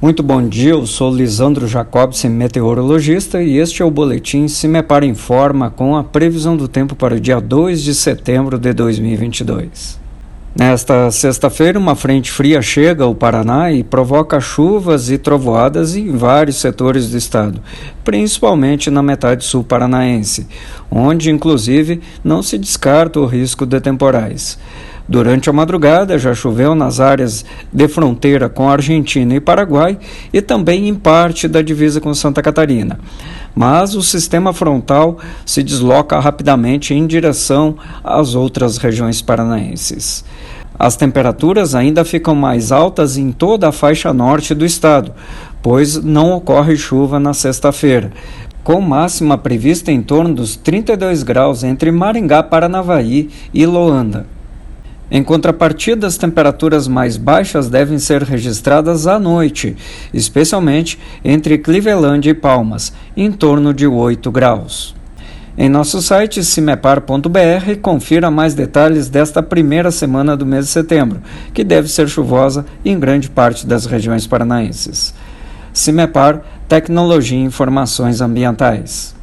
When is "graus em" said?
64.30-65.68